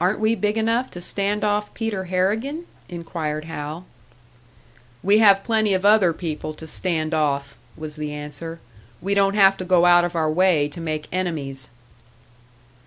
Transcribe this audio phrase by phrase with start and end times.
[0.00, 3.84] "Aren't we big enough to stand off Peter Harrigan?" inquired Hal.
[5.02, 8.60] "We have plenty of other people to stand off," was the answer.
[9.02, 11.68] "We don't have to go out of our way to make enemies."